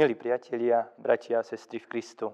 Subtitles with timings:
[0.00, 2.32] Milí priatelia, bratia a sestry v Kristu,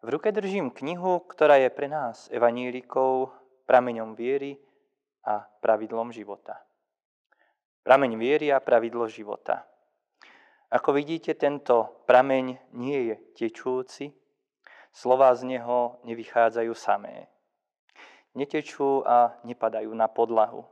[0.00, 3.28] v ruke držím knihu, ktorá je pre nás evanílikou,
[3.68, 4.56] prameňom viery
[5.20, 6.56] a pravidlom života.
[7.84, 9.68] Prameň viery a pravidlo života.
[10.72, 14.08] Ako vidíte, tento prameň nie je tečúci,
[14.96, 17.28] slova z neho nevychádzajú samé.
[18.32, 20.64] Netečú a nepadajú na podlahu.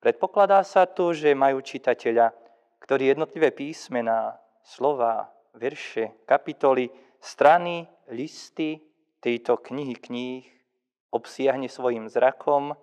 [0.00, 2.32] Predpokladá sa tu, že majú čitateľa,
[2.80, 8.80] ktorý jednotlivé písmená slova, verše, kapitoly, strany, listy
[9.20, 10.44] tejto knihy kníh
[11.10, 12.78] obsiahne svojim zrakom,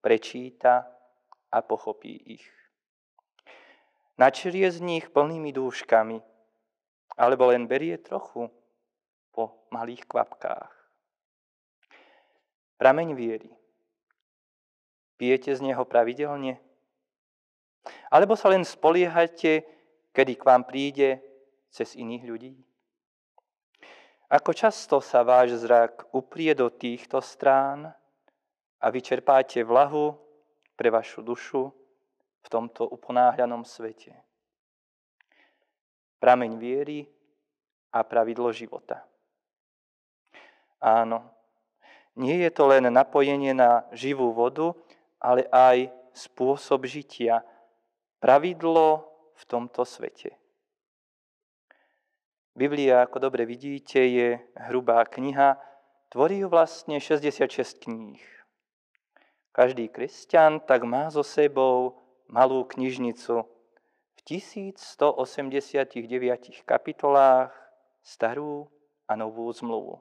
[0.00, 0.86] prečíta
[1.50, 2.46] a pochopí ich.
[4.14, 6.22] Načrie z nich plnými dúškami,
[7.18, 8.46] alebo len berie trochu
[9.34, 10.70] po malých kvapkách.
[12.78, 13.50] Prameň viery.
[15.18, 16.58] Pijete z neho pravidelne?
[18.10, 19.66] Alebo sa len spoliehate
[20.14, 21.18] kedy k vám príde
[21.74, 22.54] cez iných ľudí?
[24.30, 27.90] Ako často sa váš zrak uprie do týchto strán
[28.78, 30.14] a vyčerpáte vlahu
[30.78, 31.62] pre vašu dušu
[32.40, 34.14] v tomto uponáhľanom svete?
[36.22, 37.04] Prameň viery
[37.92, 39.04] a pravidlo života.
[40.80, 41.30] Áno,
[42.16, 44.72] nie je to len napojenie na živú vodu,
[45.18, 47.42] ale aj spôsob žitia,
[48.22, 50.34] pravidlo v tomto svete.
[52.54, 54.38] Biblia, ako dobre vidíte, je
[54.70, 55.58] hrubá kniha,
[56.06, 58.22] tvorí ju vlastne 66 kníh.
[59.50, 61.98] Každý kresťan tak má so sebou
[62.30, 63.42] malú knižnicu
[64.14, 65.18] v 1189
[66.62, 67.50] kapitolách
[68.02, 68.70] starú
[69.10, 69.98] a novú zmluvu.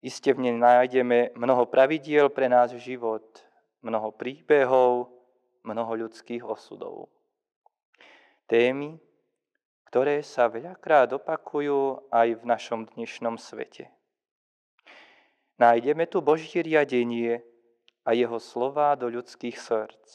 [0.00, 3.44] Iste v nej nájdeme mnoho pravidiel pre náš život,
[3.84, 5.12] mnoho príbehov,
[5.64, 7.12] mnoho ľudských osudov.
[8.50, 8.98] Témy,
[9.90, 13.90] ktoré sa veľakrát opakujú aj v našom dnešnom svete.
[15.58, 17.42] Nájdeme tu Boží riadenie
[18.06, 20.08] a jeho slova do ľudských srdc.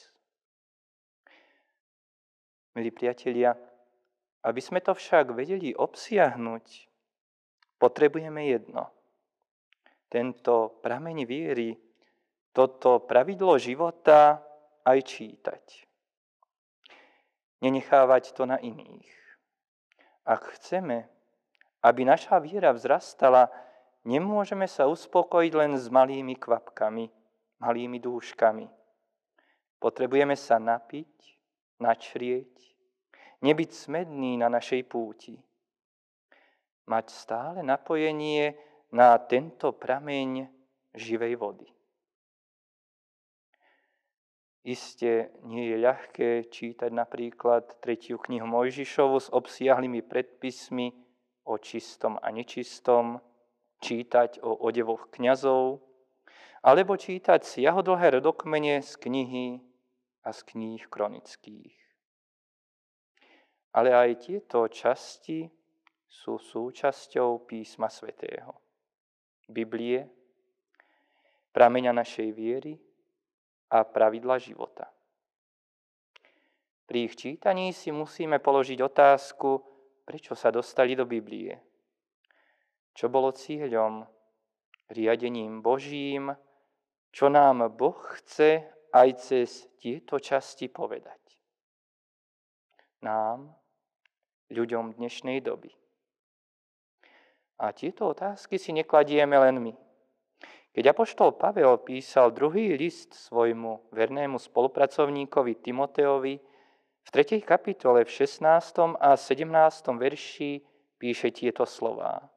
[2.75, 3.55] Milí priatelia,
[4.45, 6.65] aby sme to však vedeli obsiahnuť,
[7.79, 8.93] potrebujeme jedno.
[10.05, 11.75] Tento prameň viery,
[12.53, 14.44] toto pravidlo života
[14.85, 15.65] aj čítať.
[17.65, 19.09] Nenechávať to na iných.
[20.25, 21.09] Ak chceme,
[21.81, 23.49] aby naša viera vzrastala,
[24.05, 27.05] nemôžeme sa uspokojiť len s malými kvapkami,
[27.61, 28.65] malými dúškami.
[29.81, 31.13] Potrebujeme sa napiť,
[31.81, 32.53] načrieť,
[33.41, 35.37] nebyť smedný na našej púti.
[36.85, 38.53] Mať stále napojenie
[38.93, 40.49] na tento prameň
[40.93, 41.74] živej vody.
[44.65, 50.89] Isté nie je ľahké čítať napríklad tretiu knihu Mojžišovu s obsiahlými predpismi
[51.45, 53.21] o čistom a nečistom,
[53.77, 55.85] čítať o odevoch kňazov,
[56.65, 59.61] alebo čítať siahodlhé rodokmene z knihy
[60.25, 61.77] a z kníh kronických.
[63.77, 65.45] Ale aj tieto časti
[66.09, 68.57] sú súčasťou písma svätého.
[69.45, 70.09] Biblie,
[71.53, 72.81] prameňa našej viery,
[73.75, 74.87] a pravidla života.
[76.85, 79.59] Pri ich čítaní si musíme položiť otázku,
[80.05, 81.57] prečo sa dostali do Biblie.
[82.95, 84.05] Čo bolo cieľom,
[84.87, 86.31] riadením Božím,
[87.09, 91.19] čo nám Boh chce aj cez tieto časti povedať.
[93.01, 93.51] Nám,
[94.53, 95.73] ľuďom dnešnej doby.
[97.59, 99.84] A tieto otázky si nekladieme len my.
[100.75, 106.35] Keď apoštol Pavel písal druhý list svojmu vernému spolupracovníkovi Timoteovi,
[107.05, 107.39] v 3.
[107.47, 108.43] kapitole v 16.
[108.99, 109.47] a 17.
[109.95, 110.59] verši
[110.99, 112.27] píše tieto slová.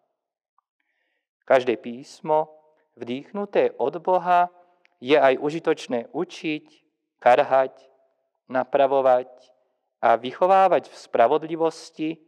[1.51, 2.55] Každé písmo,
[2.95, 4.55] vdýchnuté od Boha,
[5.03, 6.67] je aj užitočné učiť,
[7.19, 7.75] karhať,
[8.47, 9.35] napravovať
[9.99, 12.23] a vychovávať v spravodlivosti,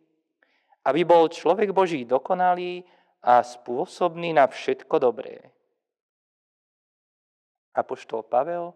[0.90, 2.82] aby bol človek Boží dokonalý
[3.22, 5.54] a spôsobný na všetko dobré.
[7.74, 8.74] Apoštol Pavel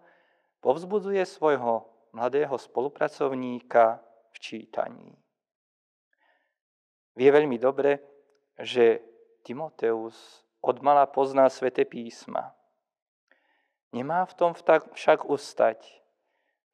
[0.62, 3.98] povzbudzuje svojho mladého spolupracovníka
[4.30, 5.10] v čítaní.
[7.14, 8.02] Vie veľmi dobre,
[8.58, 9.02] že
[9.42, 12.54] Timoteus odmala pozná svete písma.
[13.94, 14.50] Nemá v tom
[14.94, 15.78] však ustať,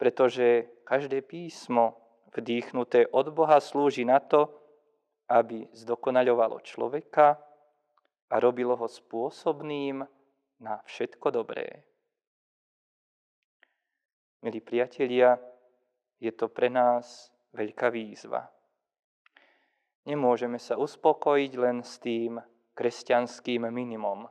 [0.01, 2.01] pretože každé písmo
[2.33, 4.49] vdýchnuté od Boha slúži na to,
[5.29, 7.37] aby zdokonaľovalo človeka
[8.31, 10.07] a robilo ho spôsobným
[10.63, 11.90] na všetko dobré.
[14.41, 15.37] Milí priatelia,
[16.17, 18.49] je to pre nás veľká výzva.
[20.09, 22.41] Nemôžeme sa uspokojiť len s tým
[22.73, 24.25] kresťanským minimum.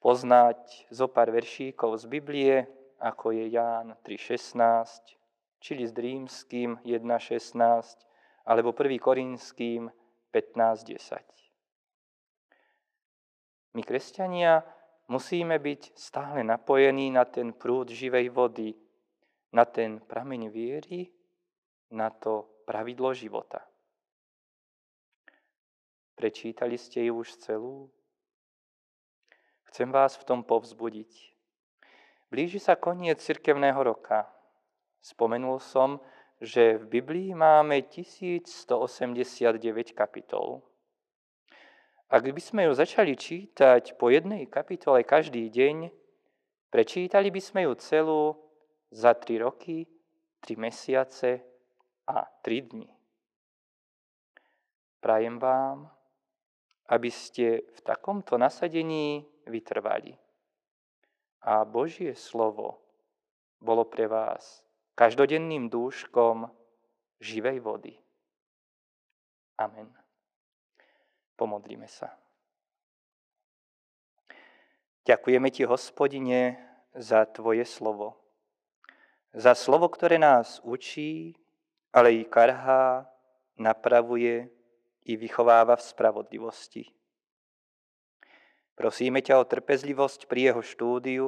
[0.00, 2.64] Poznať zo pár veršíkov z Biblie,
[3.04, 5.20] ako je Ján 3.16,
[5.60, 7.60] či list rímským 1.16,
[8.48, 8.96] alebo 1.
[8.96, 9.92] korinským
[10.32, 11.20] 15.10.
[13.76, 14.64] My, kresťania,
[15.12, 18.72] musíme byť stále napojení na ten prúd živej vody,
[19.52, 21.12] na ten prameň viery,
[21.92, 23.60] na to pravidlo života.
[26.16, 27.92] Prečítali ste ju už celú?
[29.68, 31.36] Chcem vás v tom povzbudiť.
[32.32, 34.24] Blíži sa koniec cirkevného roka.
[35.04, 36.00] Spomenul som,
[36.40, 40.64] že v Biblii máme 1189 kapitol.
[42.12, 45.88] Ak by sme ju začali čítať po jednej kapitole každý deň,
[46.68, 48.36] prečítali by sme ju celú
[48.92, 49.88] za 3 roky,
[50.44, 51.40] 3 mesiace
[52.06, 52.88] a 3 dni.
[55.00, 55.90] Prajem vám,
[56.92, 60.14] aby ste v takomto nasadení vytrvali.
[61.42, 62.78] A Božie slovo
[63.58, 64.62] bolo pre vás
[64.94, 66.46] každodenným dúškom
[67.18, 67.94] živej vody.
[69.58, 69.90] Amen.
[71.34, 72.14] Pomodlíme sa.
[75.02, 76.62] Ďakujeme Ti, hospodine,
[76.94, 78.21] za Tvoje slovo.
[79.32, 81.32] Za slovo, ktoré nás učí,
[81.88, 83.08] ale i karhá,
[83.56, 84.52] napravuje
[85.08, 86.84] i vychováva v spravodlivosti.
[88.76, 91.26] Prosíme ťa o trpezlivosť pri jeho štúdiu,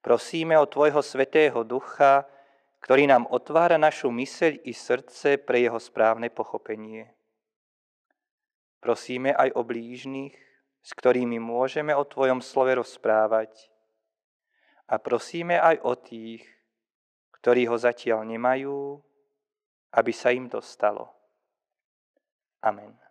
[0.00, 2.24] prosíme o Tvojho Svetého Ducha,
[2.80, 7.12] ktorý nám otvára našu myseľ i srdce pre jeho správne pochopenie.
[8.78, 10.36] Prosíme aj o blížnych,
[10.82, 13.50] s ktorými môžeme o Tvojom slove rozprávať.
[14.88, 16.46] A prosíme aj o tých,
[17.40, 18.98] ktorí ho zatiaľ nemajú,
[19.94, 21.08] aby sa im to stalo.
[22.60, 23.07] Amen.